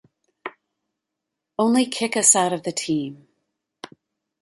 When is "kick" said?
1.85-2.17